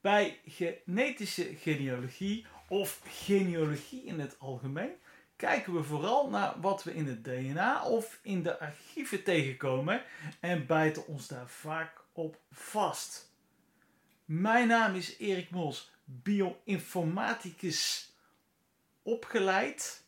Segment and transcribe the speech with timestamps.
[0.00, 4.92] Bij genetische genealogie of genealogie in het algemeen
[5.42, 10.02] kijken we vooral naar wat we in het DNA of in de archieven tegenkomen
[10.40, 13.32] en bijten ons daar vaak op vast.
[14.24, 18.12] Mijn naam is Erik Mols, bioinformaticus,
[19.02, 20.06] opgeleid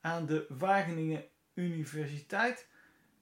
[0.00, 1.24] aan de Wageningen
[1.54, 2.66] Universiteit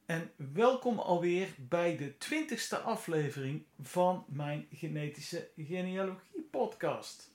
[0.05, 7.31] en welkom alweer bij de twintigste aflevering van mijn genetische genealogie podcast.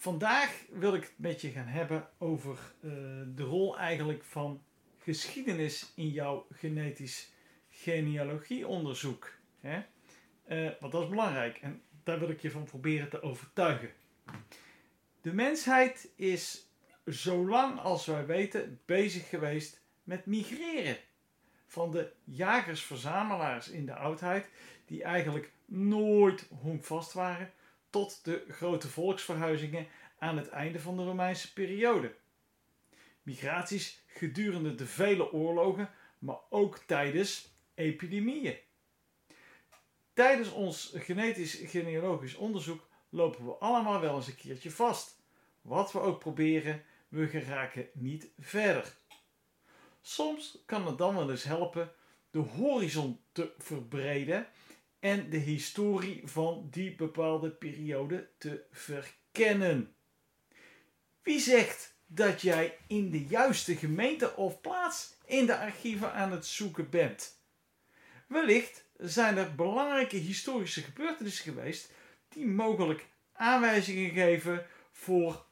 [0.00, 2.92] Vandaag wil ik het met je gaan hebben over uh,
[3.34, 4.62] de rol eigenlijk van
[4.98, 7.32] geschiedenis in jouw genetisch
[7.70, 9.32] genealogieonderzoek.
[9.60, 9.82] Hè?
[10.48, 13.90] Uh, want dat is belangrijk en daar wil ik je van proberen te overtuigen.
[15.20, 16.70] De mensheid is
[17.04, 20.96] zolang als wij weten bezig geweest met migreren
[21.66, 24.48] van de jagers-verzamelaars in de oudheid,
[24.86, 27.52] die eigenlijk nooit honkvast waren,
[27.90, 29.86] tot de grote volksverhuizingen
[30.18, 32.14] aan het einde van de Romeinse periode.
[33.22, 38.56] Migraties gedurende de vele oorlogen, maar ook tijdens epidemieën.
[40.12, 45.22] Tijdens ons genetisch-genealogisch onderzoek lopen we allemaal wel eens een keertje vast.
[45.60, 48.96] Wat we ook proberen, we geraken niet verder.
[50.00, 51.92] Soms kan het dan wel eens helpen
[52.30, 54.46] de horizon te verbreden
[55.00, 59.94] en de historie van die bepaalde periode te verkennen.
[61.22, 66.46] Wie zegt dat jij in de juiste gemeente of plaats in de archieven aan het
[66.46, 67.38] zoeken bent?
[68.26, 71.92] Wellicht zijn er belangrijke historische gebeurtenissen geweest
[72.28, 75.44] die mogelijk aanwijzingen geven voor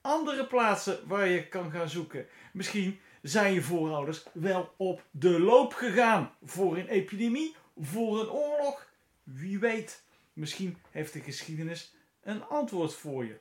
[0.00, 2.26] andere plaatsen waar je kan gaan zoeken.
[2.52, 8.86] Misschien zijn je voorouders wel op de loop gegaan voor een epidemie, voor een oorlog.
[9.26, 13.38] Wie weet, misschien heeft de geschiedenis een antwoord voor je.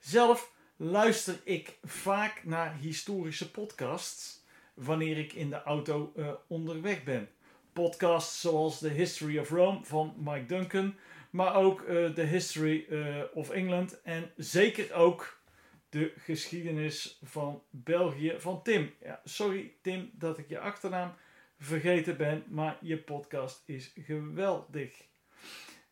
[0.00, 4.44] Zelf luister ik vaak naar historische podcasts
[4.74, 7.28] wanneer ik in de auto uh, onderweg ben.
[7.72, 10.94] Podcasts zoals The History of Rome van Mike Duncan,
[11.30, 15.40] maar ook uh, The History uh, of England en zeker ook
[15.88, 18.94] de geschiedenis van België van Tim.
[19.02, 21.14] Ja, sorry Tim dat ik je achternaam
[21.60, 25.08] vergeten ben, maar je podcast is geweldig.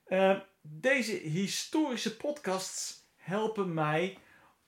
[0.07, 4.19] Uh, deze historische podcasts helpen mij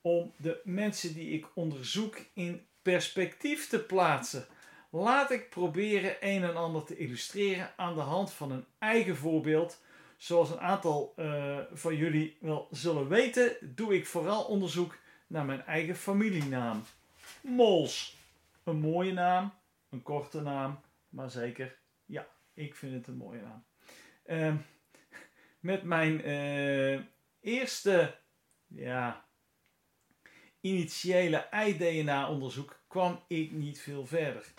[0.00, 4.46] om de mensen die ik onderzoek in perspectief te plaatsen.
[4.90, 9.80] Laat ik proberen een en ander te illustreren aan de hand van een eigen voorbeeld.
[10.16, 14.96] Zoals een aantal uh, van jullie wel zullen weten, doe ik vooral onderzoek
[15.26, 16.84] naar mijn eigen familienaam.
[17.40, 18.18] Mols.
[18.64, 19.52] Een mooie naam,
[19.90, 23.64] een korte naam, maar zeker, ja, ik vind het een mooie naam.
[24.26, 24.56] Uh,
[25.60, 27.00] met mijn uh,
[27.40, 28.18] eerste,
[28.66, 29.24] ja,
[30.60, 34.52] initiële ei-DNA-onderzoek kwam ik niet veel verder.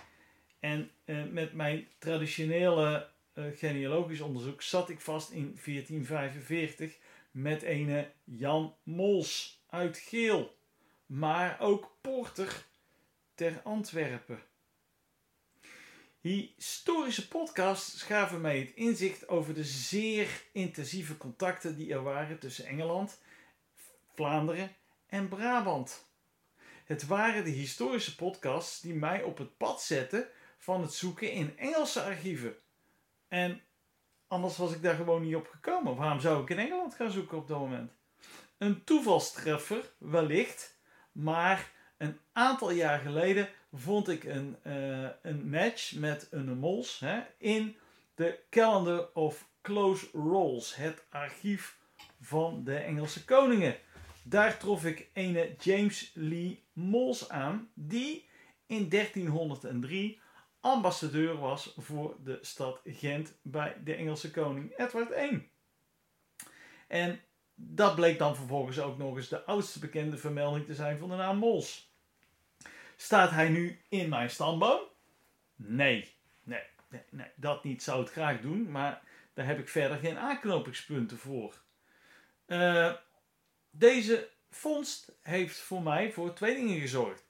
[0.59, 6.97] En uh, met mijn traditionele uh, genealogisch onderzoek zat ik vast in 1445
[7.31, 10.59] met een Jan Mols uit Geel
[11.11, 12.65] maar ook Porter
[13.35, 14.39] ter Antwerpen.
[16.21, 22.65] Historische podcasts gaven mij het inzicht over de zeer intensieve contacten die er waren tussen
[22.65, 23.21] Engeland,
[24.13, 24.75] Vlaanderen
[25.07, 26.09] en Brabant.
[26.85, 30.27] Het waren de historische podcasts die mij op het pad zetten
[30.57, 32.55] van het zoeken in Engelse archieven.
[33.27, 33.61] En
[34.27, 35.95] anders was ik daar gewoon niet op gekomen.
[35.95, 37.91] Waarom zou ik in Engeland gaan zoeken op dat moment?
[38.57, 40.77] Een toevalstreffer, wellicht,
[41.11, 47.21] maar een aantal jaar geleden vond ik een, uh, een match met een mols hè,
[47.37, 47.75] in
[48.15, 51.77] de Calendar of Close Rolls, het archief
[52.21, 53.77] van de Engelse koningen.
[54.23, 58.29] Daar trof ik ene James Lee Mols aan, die
[58.65, 60.19] in 1303
[60.59, 65.49] ambassadeur was voor de stad Gent bij de Engelse koning Edward I.
[66.87, 67.19] En
[67.55, 71.15] dat bleek dan vervolgens ook nog eens de oudste bekende vermelding te zijn van de
[71.15, 71.90] naam Mols.
[73.01, 74.79] Staat hij nu in mijn stamboom?
[75.55, 76.13] Nee.
[76.43, 76.63] Nee,
[77.09, 79.01] nee, dat niet zou het graag doen, maar
[79.33, 81.61] daar heb ik verder geen aanknopingspunten voor.
[82.47, 82.93] Uh,
[83.71, 87.25] deze vondst heeft voor mij voor twee dingen gezorgd.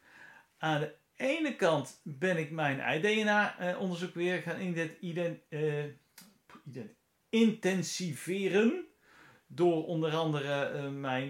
[0.58, 4.62] aan de ene kant ben ik mijn iDNA-onderzoek weer gaan
[5.00, 5.40] ident,
[7.30, 8.86] intensiveren.
[9.48, 11.28] Door onder andere mijn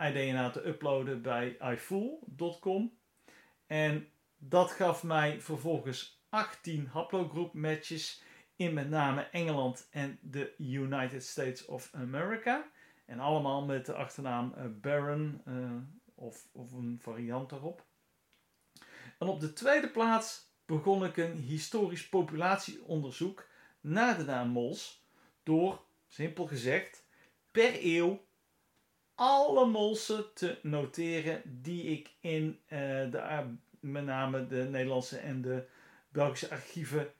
[0.00, 3.02] iDNA te uploaden bij iFool.com.
[3.74, 8.22] En dat gaf mij vervolgens 18 haplogroup matches
[8.56, 12.70] in met name Engeland en de United States of America.
[13.04, 15.72] En allemaal met de achternaam uh, Baron uh,
[16.14, 17.84] of, of een variant daarop.
[19.18, 23.48] En op de tweede plaats begon ik een historisch populatieonderzoek
[23.80, 25.04] naar de naam Mols
[25.42, 27.06] door, simpel gezegd,
[27.50, 28.20] per eeuw
[29.14, 32.78] alle molsen te noteren die ik in uh,
[33.10, 33.18] de,
[33.90, 35.64] met name de Nederlandse en de
[36.08, 37.12] Belgische archieven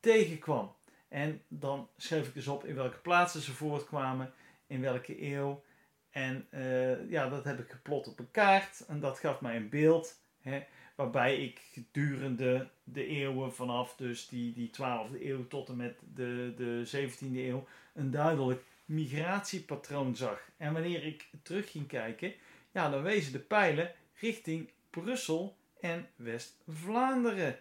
[0.00, 0.74] tegenkwam.
[1.08, 4.32] En dan schreef ik dus op in welke plaatsen ze voortkwamen,
[4.66, 5.64] in welke eeuw.
[6.10, 8.84] En uh, ja, dat heb ik geplot op een kaart.
[8.86, 10.20] En dat gaf mij een beeld.
[10.40, 10.64] Hè,
[10.94, 16.52] waarbij ik gedurende de eeuwen vanaf dus die, die 12e eeuw tot en met de,
[16.56, 20.50] de 17e eeuw een duidelijk migratiepatroon zag.
[20.56, 22.34] En wanneer ik terug ging kijken,
[22.72, 27.58] ja, dan wezen de pijlen richting Brussel en West-Vlaanderen.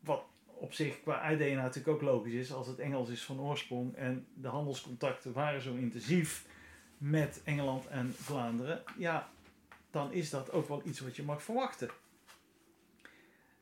[0.00, 3.94] Wat op zich qua uitdelen natuurlijk ook logisch is als het Engels is van oorsprong
[3.94, 6.46] en de handelscontacten waren zo intensief
[6.98, 9.30] met Engeland en Vlaanderen, ja,
[9.90, 11.90] dan is dat ook wel iets wat je mag verwachten.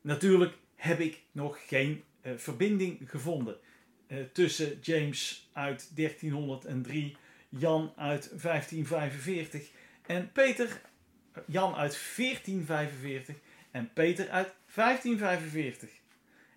[0.00, 3.56] Natuurlijk heb ik nog geen uh, verbinding gevonden
[4.08, 7.16] uh, tussen James uit 1303,
[7.48, 9.70] Jan uit 1545
[10.06, 10.80] en Peter,
[11.46, 13.36] Jan uit 1445
[13.70, 15.90] en Peter uit 1545.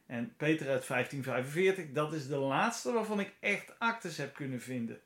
[0.05, 5.01] En Peter uit 1545, dat is de laatste waarvan ik echt actes heb kunnen vinden.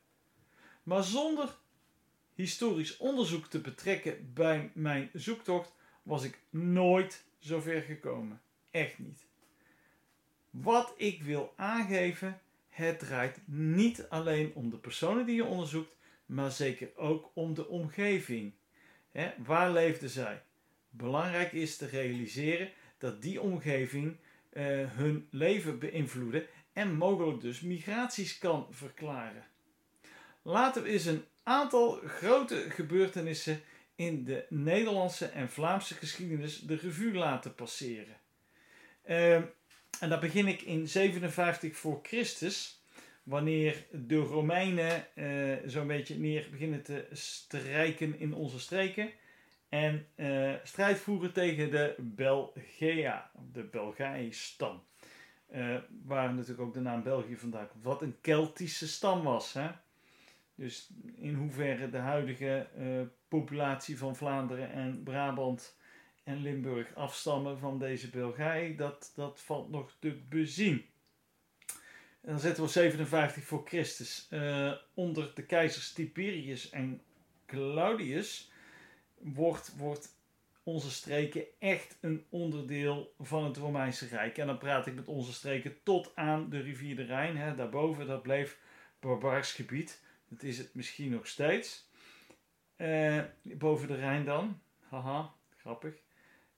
[0.83, 1.55] Maar zonder
[2.35, 5.73] historisch onderzoek te betrekken bij mijn zoektocht
[6.03, 8.41] was ik nooit zover gekomen.
[8.71, 9.25] Echt niet.
[10.49, 16.51] Wat ik wil aangeven, het draait niet alleen om de personen die je onderzoekt, maar
[16.51, 18.53] zeker ook om de omgeving.
[19.37, 20.41] Waar leefden zij?
[20.89, 24.17] Belangrijk is te realiseren dat die omgeving
[24.53, 29.45] uh, hun leven beïnvloeden en mogelijk dus migraties kan verklaren.
[30.41, 33.61] Laten we eens een aantal grote gebeurtenissen
[33.95, 38.17] in de Nederlandse en Vlaamse geschiedenis de revue laten passeren.
[39.05, 39.35] Uh,
[39.99, 42.82] en dan begin ik in 57 voor Christus,
[43.23, 49.11] wanneer de Romeinen uh, zo'n beetje neer beginnen te strijken in onze streken.
[49.69, 54.83] En uh, strijd voeren tegen de Belgia, de Belgaï-stam.
[55.55, 57.83] Uh, waar natuurlijk ook de naam België vandaan komt.
[57.83, 59.53] Wat een Keltische stam was.
[59.53, 59.67] Hè?
[60.55, 62.67] Dus in hoeverre de huidige
[63.27, 65.77] populatie van Vlaanderen en Brabant
[66.23, 70.85] en Limburg afstammen van deze België, dat, dat valt nog te bezien.
[72.23, 74.29] En dan zetten we 57 voor Christus.
[74.93, 77.01] onder de keizers Tiberius en
[77.45, 78.51] Claudius
[79.17, 80.15] wordt, wordt
[80.63, 84.37] onze streken echt een onderdeel van het Romeinse Rijk.
[84.37, 87.37] En dan praat ik met onze streken tot aan de rivier de Rijn.
[87.37, 87.55] Hè.
[87.55, 88.59] Daarboven, dat bleef
[88.99, 90.03] barbaars gebied.
[90.29, 91.89] Dat is het misschien nog steeds.
[92.77, 94.61] Uh, boven de Rijn dan.
[94.89, 95.93] Haha, grappig.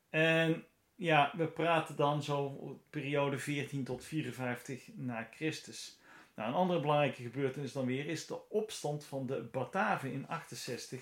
[0.10, 0.65] En
[0.96, 6.00] ja, we praten dan zo periode 14 tot 54 na Christus.
[6.36, 11.02] Nou, een andere belangrijke gebeurtenis dan weer is de opstand van de Bataven in 68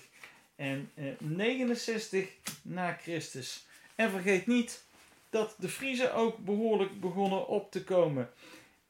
[0.56, 2.28] en eh, 69
[2.62, 3.66] na Christus.
[3.94, 4.84] En vergeet niet
[5.30, 8.30] dat de Friezen ook behoorlijk begonnen op te komen.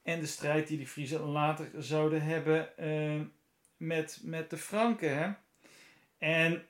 [0.03, 3.21] En de strijd die de Friezen later zouden hebben eh,
[3.77, 5.19] met, met de Franken.
[5.19, 5.33] Hè?
[6.19, 6.67] En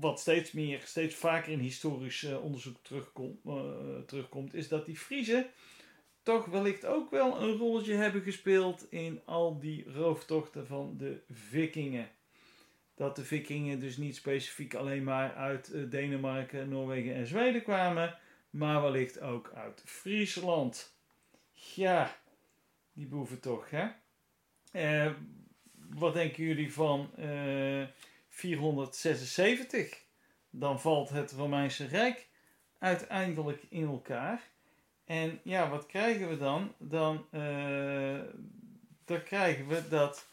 [0.00, 4.96] wat steeds meer, steeds vaker in historisch uh, onderzoek terugkomt, uh, terugkomt, is dat die
[4.96, 5.46] Friezen
[6.22, 12.08] toch wellicht ook wel een rolletje hebben gespeeld in al die rooftochten van de Vikingen
[12.98, 18.18] dat de vikingen dus niet specifiek alleen maar uit uh, Denemarken, Noorwegen en Zweden kwamen,
[18.50, 20.96] maar wellicht ook uit Friesland.
[21.74, 22.16] Ja,
[22.92, 23.88] die boeven toch, hè?
[25.88, 27.82] Wat denken jullie van eh,
[28.38, 30.04] 476?
[30.50, 32.28] Dan valt het Romeinse Rijk
[32.78, 34.42] uiteindelijk in elkaar.
[35.04, 36.74] En ja, wat krijgen we dan?
[36.78, 37.26] Dan,
[39.04, 40.26] dan krijgen we dat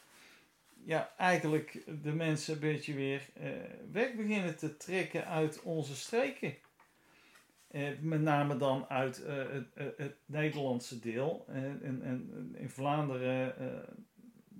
[0.84, 3.48] ja, eigenlijk de mensen een beetje weer uh,
[3.92, 6.54] weg beginnen te trekken uit onze streken.
[7.70, 11.46] Uh, met name dan uit het, het, Nederlandse deel.
[12.54, 13.54] in Vlaanderen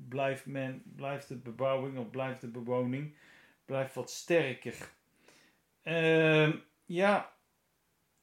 [0.08, 3.14] blijft, men, blijft de bebouwing of blijft de bewoning
[3.66, 4.90] blijft wat sterker.
[5.82, 6.52] Ehm,
[6.84, 7.36] ja,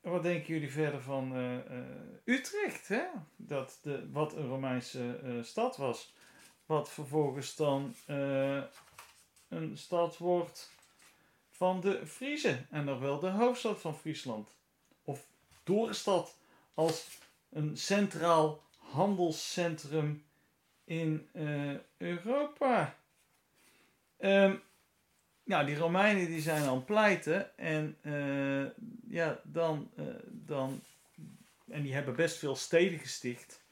[0.01, 1.85] wat denken jullie verder van eh, eh,
[2.23, 2.87] Utrecht?
[2.87, 3.03] Hè?
[3.35, 6.13] Dat de, wat een Romeinse eh, stad was.
[6.65, 7.95] Wat vervolgens dan
[9.47, 10.71] een stad wordt
[11.49, 12.67] van de Friezen.
[12.69, 14.49] En nog wel de hoofdstad van Friesland.
[15.03, 15.25] Of
[15.63, 16.37] Doorstad
[16.73, 17.07] als
[17.49, 20.23] een centraal handelscentrum
[20.83, 21.29] in
[21.97, 22.95] Europa.
[24.19, 24.61] Um,
[25.43, 27.57] nou, die Romeinen die zijn aan het pleiten.
[27.57, 28.65] En uh,
[29.07, 30.81] ja, dan, uh, dan.
[31.69, 33.63] En die hebben best veel steden gesticht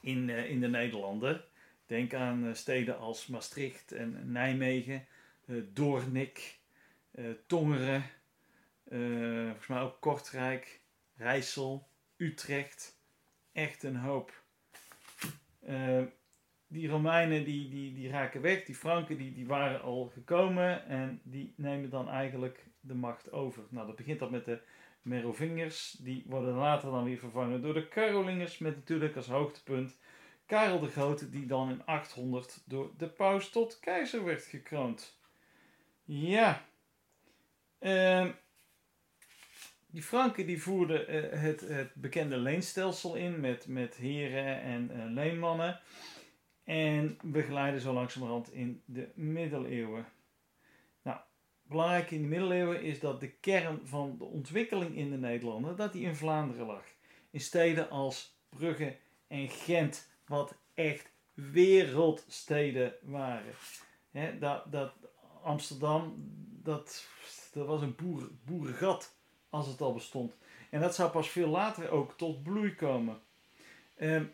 [0.00, 1.44] in, uh, in de Nederlanden.
[1.86, 5.06] Denk aan steden als Maastricht en Nijmegen,
[5.72, 6.58] Doornik,
[7.46, 8.04] Tongeren,
[8.88, 10.80] volgens mij ook Kortrijk,
[11.16, 12.98] Rijssel, Utrecht.
[13.52, 14.42] Echt een hoop
[16.72, 21.20] die Romeinen die, die, die raken weg, die Franken die, die waren al gekomen en
[21.22, 23.62] die nemen dan eigenlijk de macht over.
[23.68, 24.60] Nou, dat begint dat met de
[25.02, 29.98] Merovingers, die worden later dan weer vervangen door de Carolingers, met natuurlijk als hoogtepunt
[30.46, 35.18] Karel de Grote, die dan in 800 door de paus tot keizer werd gekroond.
[36.04, 36.64] Ja,
[37.80, 38.28] uh,
[39.86, 45.04] die Franken die voerden uh, het, het bekende leenstelsel in met, met heren en uh,
[45.06, 45.80] leenmannen.
[46.64, 50.06] En begeleiden zo langzamerhand in de middeleeuwen.
[51.02, 51.18] Nou,
[51.62, 55.92] belangrijk in de middeleeuwen is dat de kern van de ontwikkeling in de Nederlanden, dat
[55.92, 56.84] die in Vlaanderen lag.
[57.30, 63.54] In steden als Brugge en Gent, wat echt wereldsteden waren.
[64.40, 64.92] dat, dat
[65.42, 66.14] Amsterdam,
[66.62, 67.06] dat,
[67.52, 69.16] dat was een boer, boerengat
[69.50, 70.36] als het al bestond.
[70.70, 73.20] En dat zou pas veel later ook tot bloei komen.
[74.00, 74.32] Um,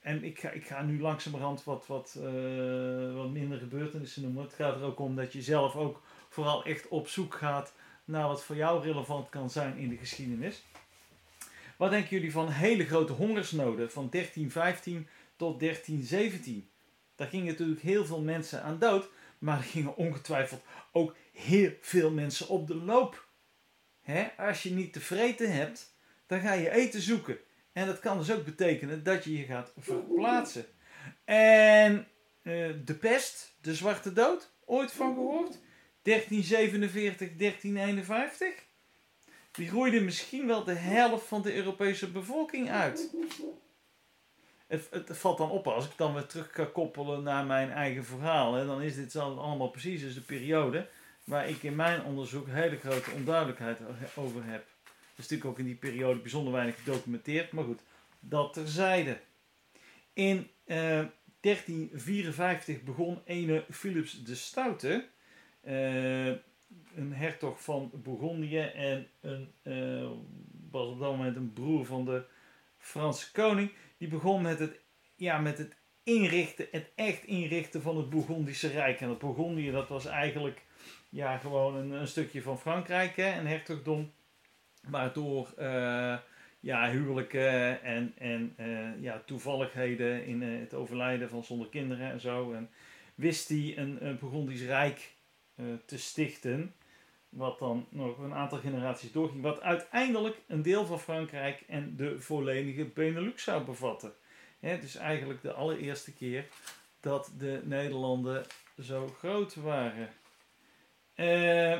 [0.00, 4.42] en ik ga, ik ga nu langzamerhand wat, wat, uh, wat minder gebeurtenissen noemen.
[4.42, 7.72] Het gaat er ook om dat je zelf ook vooral echt op zoek gaat
[8.04, 10.62] naar wat voor jou relevant kan zijn in de geschiedenis.
[11.76, 16.68] Wat denken jullie van hele grote hongersnoden van 1315 tot 1317?
[17.14, 22.10] Daar gingen natuurlijk heel veel mensen aan dood, maar er gingen ongetwijfeld ook heel veel
[22.10, 23.28] mensen op de loop.
[24.36, 25.94] Als je niet te vreten hebt,
[26.26, 27.38] dan ga je eten zoeken.
[27.72, 30.64] En dat kan dus ook betekenen dat je je gaat verplaatsen.
[31.24, 32.06] En
[32.42, 35.58] uh, de pest, de zwarte dood, ooit van gehoord?
[36.02, 38.68] 1347, 1351?
[39.52, 43.10] Die groeide misschien wel de helft van de Europese bevolking uit.
[44.66, 48.54] Het, valt dan op als ik dan weer terug ga koppelen naar mijn eigen verhaal.
[48.54, 50.88] Hè, dan is dit allemaal precies de periode
[51.24, 53.78] waar ik in mijn onderzoek hele grote onduidelijkheid
[54.14, 54.66] over heb
[55.20, 57.52] is natuurlijk ook in die periode bijzonder weinig gedocumenteerd.
[57.52, 57.80] Maar goed,
[58.20, 59.20] dat terzijde.
[60.12, 61.06] In uh, eh,
[61.40, 65.08] 1354 begon ene Philips de Stoute,
[65.64, 66.26] uh,
[66.94, 70.10] een hertog van Bourgondië en een, uh,
[70.70, 72.24] was op dat moment een broer van de
[72.78, 73.72] Franse koning.
[73.98, 74.80] Die begon met het,
[75.16, 79.00] ja, met het inrichten, het echt inrichten van het Bourgondische Rijk.
[79.00, 80.62] En het Bourgondië dat was eigenlijk
[81.08, 84.12] ja, gewoon een, een stukje van Frankrijk, hè, een hertogdom.
[84.80, 86.16] Waardoor uh,
[86.60, 92.20] ja, huwelijken en, en uh, ja, toevalligheden in uh, het overlijden van zonder kinderen en
[92.20, 92.52] zo.
[92.52, 92.70] En
[93.14, 95.14] wist hij een, een Rijk
[95.84, 96.74] te stichten.
[97.28, 99.42] Wat dan nog een aantal generaties doorging.
[99.42, 104.12] Wat uiteindelijk een deel van Frankrijk en de volledige Benelux zou bevatten.
[104.60, 106.48] Het is eigenlijk de allereerste keer
[107.00, 108.44] dat de Nederlanden
[108.80, 110.08] zo groot waren.
[111.16, 111.78] Uh,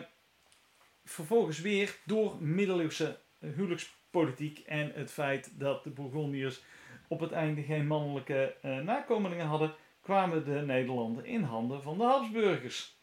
[1.10, 6.62] vervolgens weer door middeleeuwse huwelijkspolitiek en het feit dat de Bourgondiërs
[7.08, 12.04] op het einde geen mannelijke uh, nakomelingen hadden, kwamen de Nederlanden in handen van de
[12.04, 12.98] Habsburgers.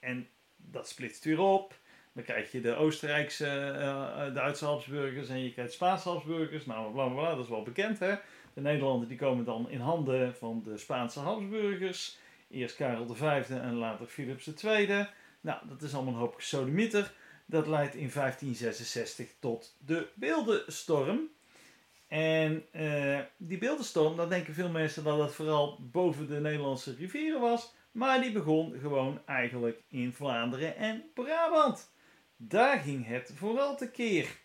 [0.00, 1.74] En dat splitst weer op.
[2.12, 6.66] Dan krijg je de Oostenrijkse, uh, Duitse Habsburgers en je krijgt Spaanse Habsburgers.
[6.66, 8.14] Nou, bla, bla, bla, dat is wel bekend hè.
[8.54, 12.18] De Nederlanden die komen dan in handen van de Spaanse Habsburgers.
[12.50, 15.06] Eerst Karel V en later Philips II.
[15.44, 17.12] Nou, dat is allemaal een hoop gesodemieter.
[17.46, 21.28] Dat leidt in 1566 tot de beeldenstorm.
[22.08, 27.40] En uh, die beeldenstorm, dan denken veel mensen dat het vooral boven de Nederlandse rivieren
[27.40, 27.74] was.
[27.92, 31.92] Maar die begon gewoon eigenlijk in Vlaanderen en Brabant.
[32.36, 34.38] Daar ging het vooral tekeer.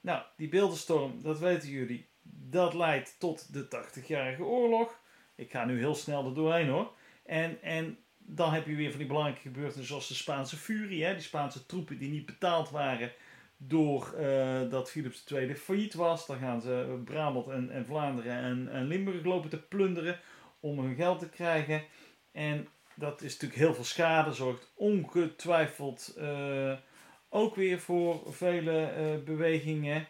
[0.00, 5.00] Nou, die beeldenstorm, dat weten jullie, dat leidt tot de 80-jarige oorlog.
[5.34, 6.92] Ik ga nu heel snel er doorheen hoor.
[7.24, 11.04] En, en dan heb je weer van die belangrijke gebeurtenissen zoals de Spaanse Furie.
[11.04, 11.12] Hè?
[11.12, 13.12] Die Spaanse troepen die niet betaald waren
[13.56, 16.26] doordat uh, dat Philips II failliet was.
[16.26, 20.20] Dan gaan ze Brabant en, en Vlaanderen en, en, Limburg lopen te plunderen
[20.60, 21.82] om hun geld te krijgen.
[22.32, 24.32] En dat is natuurlijk heel veel schade.
[24.32, 26.76] Zorgt ongetwijfeld uh,
[27.28, 30.08] Ook weer voor vele eh, bewegingen.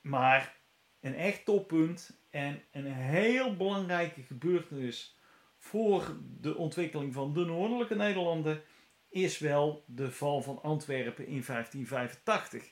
[0.00, 0.56] Maar
[1.00, 5.17] een echt toppunt en een heel belangrijke gebeurtenis
[5.58, 8.62] voor de ontwikkeling van de noordelijke Nederlanden
[9.08, 12.70] is wel de val van Antwerpen in 1585.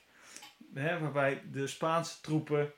[0.73, 2.73] waarbij de Spaanse troepen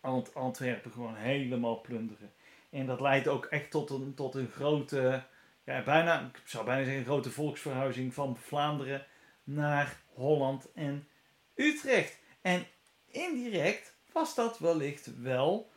[0.00, 2.32] Ant Antwerpen gewoon helemaal plunderen.
[2.70, 5.24] En dat leidt ook echt tot een, tot een grote,
[5.64, 9.06] ja, bijna, ik zou bijna zeggen, een grote volksverhuizing van Vlaanderen
[9.44, 11.08] naar Holland en
[11.54, 12.18] Utrecht.
[12.40, 12.66] En
[13.06, 15.71] indirect was dat wellicht wel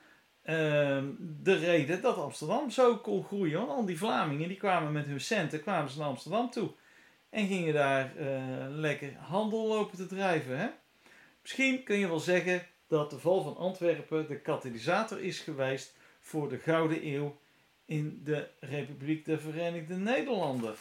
[0.45, 3.69] Ehm, de reden dat Amsterdam zo kon groeien.
[3.69, 6.71] Al die Vlamingen die kwamen met hun centen kwamen ze naar Amsterdam toe.
[7.29, 8.27] En gingen daar uh,
[8.69, 10.59] lekker handel lopen te drijven.
[10.59, 10.67] Hè?
[11.41, 16.49] Misschien kun je wel zeggen dat de val van Antwerpen de katalysator is geweest voor
[16.49, 17.37] de Gouden Eeuw
[17.85, 20.75] in de Republiek der Verenigde Nederlanden.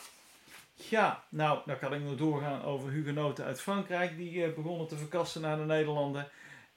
[0.74, 4.96] Ja, nou, dan kan ik nog doorgaan over hugenoten uit Frankrijk die uh, begonnen te
[4.96, 6.28] verkassen naar de Nederlanden.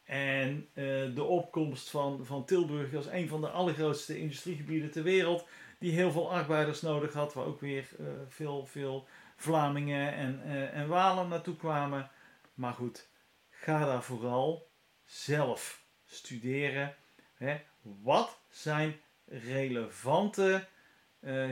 [0.07, 5.47] En uh, de opkomst van, van Tilburg als een van de allergrootste industriegebieden ter wereld,
[5.79, 10.73] die heel veel arbeiders nodig had, waar ook weer uh, veel, veel Vlamingen en, uh,
[10.73, 12.09] en Walen naartoe kwamen.
[12.53, 13.07] Maar goed,
[13.49, 14.67] ga daar vooral
[15.05, 16.95] zelf studeren.
[17.33, 17.61] Hè?
[17.81, 20.67] Wat zijn relevante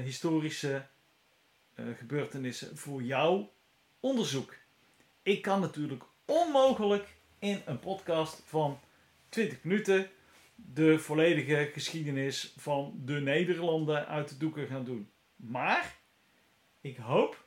[0.03, 0.85] historische
[1.75, 3.51] gebeurtenissen voor jouw
[3.99, 4.55] onderzoek?
[5.21, 8.79] Ik kan natuurlijk onmogelijk in een podcast van
[9.29, 10.09] 20 minuten
[10.55, 15.09] de volledige geschiedenis van de Nederlanden uit de doeken gaan doen.
[15.35, 15.95] Maar
[16.81, 17.45] ik hoop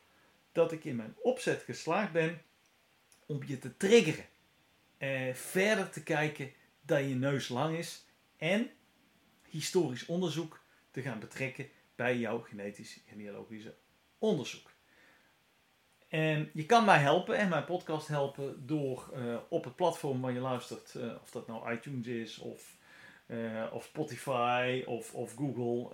[0.53, 2.43] dat ik in mijn opzet geslaagd ben
[3.27, 4.25] om je te triggeren.
[4.99, 8.05] Eh, verder te kijken dat je neus lang is
[8.37, 8.71] en
[9.49, 13.75] historisch onderzoek te gaan betrekken bij jouw genetisch genealogische
[14.19, 14.68] onderzoek.
[16.09, 20.33] En je kan mij helpen en mijn podcast helpen door uh, op het platform waar
[20.33, 22.77] je luistert, uh, of dat nou iTunes is of,
[23.27, 25.91] uh, of Spotify of, of Google,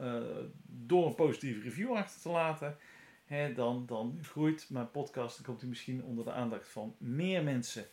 [0.66, 2.76] door een positieve review achter te laten.
[3.24, 7.42] Hè, dan, dan groeit mijn podcast en komt hij misschien onder de aandacht van meer
[7.42, 7.84] mensen.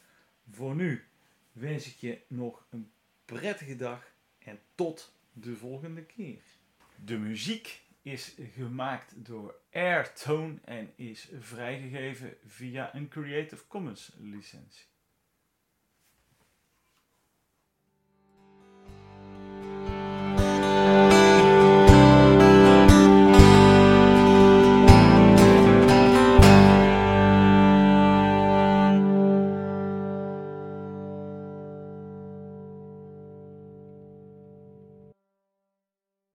[0.52, 1.04] Voor nu
[1.52, 2.92] wens ik je nog een
[3.26, 6.42] prettige dag en tot de volgende keer.
[6.96, 14.91] De muziek is gemaakt door Airtone en is vrijgegeven via een Creative Commons licentie.